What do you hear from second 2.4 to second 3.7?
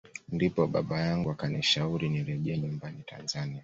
nyumbani Tanzania